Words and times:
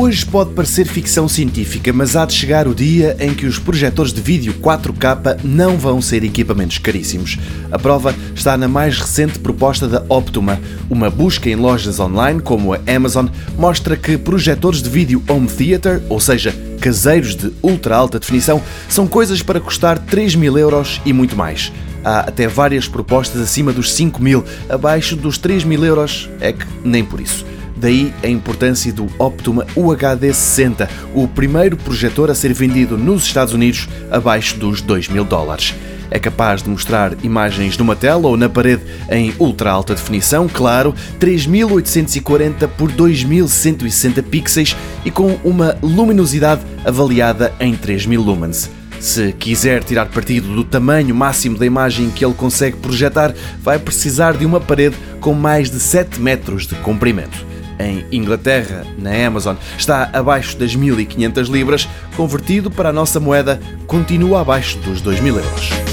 Hoje 0.00 0.24
pode 0.24 0.54
parecer 0.54 0.86
ficção 0.86 1.26
científica, 1.28 1.92
mas 1.92 2.14
há 2.14 2.24
de 2.24 2.32
chegar 2.32 2.68
o 2.68 2.74
dia 2.74 3.16
em 3.18 3.34
que 3.34 3.46
os 3.46 3.58
projetores 3.58 4.12
de 4.12 4.20
vídeo 4.20 4.54
4K 4.62 5.40
não 5.42 5.76
vão 5.76 6.00
ser 6.00 6.22
equipamentos 6.22 6.78
caríssimos. 6.78 7.36
A 7.68 7.80
prova 7.80 8.14
está 8.32 8.56
na 8.56 8.68
mais 8.68 8.96
recente 8.96 9.40
proposta 9.40 9.88
da 9.88 10.04
Optuma. 10.08 10.60
Uma 10.88 11.10
busca 11.10 11.50
em 11.50 11.56
lojas 11.56 11.98
online, 11.98 12.40
como 12.40 12.74
a 12.74 12.78
Amazon, 12.86 13.26
mostra 13.58 13.96
que 13.96 14.16
projetores 14.16 14.80
de 14.80 14.88
vídeo 14.88 15.20
home 15.28 15.48
theater, 15.48 16.00
ou 16.08 16.20
seja, 16.20 16.54
caseiros 16.80 17.34
de 17.34 17.52
ultra 17.60 17.96
alta 17.96 18.20
definição, 18.20 18.62
são 18.88 19.04
coisas 19.04 19.42
para 19.42 19.60
custar 19.60 19.98
3 19.98 20.36
mil 20.36 20.56
euros 20.56 21.00
e 21.04 21.12
muito 21.12 21.34
mais. 21.34 21.72
Há 22.04 22.20
até 22.20 22.46
várias 22.46 22.86
propostas 22.86 23.40
acima 23.40 23.72
dos 23.72 23.92
5 23.92 24.22
mil, 24.22 24.44
abaixo 24.68 25.16
dos 25.16 25.38
3 25.38 25.64
mil 25.64 25.84
euros, 25.84 26.30
é 26.40 26.52
que 26.52 26.64
nem 26.84 27.04
por 27.04 27.20
isso. 27.20 27.44
Daí 27.80 28.12
a 28.24 28.28
importância 28.28 28.92
do 28.92 29.06
Optuma 29.18 29.64
UHD60, 29.76 30.88
o 31.14 31.28
primeiro 31.28 31.76
projetor 31.76 32.28
a 32.28 32.34
ser 32.34 32.52
vendido 32.52 32.98
nos 32.98 33.24
Estados 33.24 33.54
Unidos 33.54 33.88
abaixo 34.10 34.58
dos 34.58 34.80
2 34.80 35.08
mil 35.08 35.24
dólares. 35.24 35.74
É 36.10 36.18
capaz 36.18 36.62
de 36.62 36.70
mostrar 36.70 37.12
imagens 37.22 37.76
numa 37.76 37.94
tela 37.94 38.26
ou 38.28 38.36
na 38.36 38.48
parede 38.48 38.82
em 39.10 39.32
ultra 39.38 39.70
alta 39.70 39.94
definição, 39.94 40.48
claro, 40.48 40.94
3840 41.20 42.66
por 42.66 42.90
2160 42.90 44.22
pixels 44.24 44.76
e 45.04 45.10
com 45.10 45.38
uma 45.44 45.76
luminosidade 45.80 46.62
avaliada 46.84 47.52
em 47.60 47.76
3000 47.76 48.20
lumens. 48.20 48.70
Se 48.98 49.32
quiser 49.32 49.84
tirar 49.84 50.06
partido 50.06 50.52
do 50.52 50.64
tamanho 50.64 51.14
máximo 51.14 51.56
da 51.56 51.66
imagem 51.66 52.10
que 52.10 52.24
ele 52.24 52.34
consegue 52.34 52.78
projetar, 52.78 53.32
vai 53.62 53.78
precisar 53.78 54.32
de 54.32 54.44
uma 54.44 54.58
parede 54.58 54.96
com 55.20 55.32
mais 55.34 55.70
de 55.70 55.78
7 55.78 56.20
metros 56.20 56.66
de 56.66 56.74
comprimento 56.76 57.47
em 57.78 58.04
Inglaterra, 58.10 58.84
na 58.98 59.26
Amazon, 59.26 59.56
está 59.76 60.10
abaixo 60.12 60.56
das 60.56 60.74
1500 60.74 61.48
libras, 61.48 61.88
convertido 62.16 62.70
para 62.70 62.88
a 62.88 62.92
nossa 62.92 63.20
moeda, 63.20 63.60
continua 63.86 64.40
abaixo 64.40 64.78
dos 64.78 65.00
2000 65.00 65.36
euros. 65.36 65.87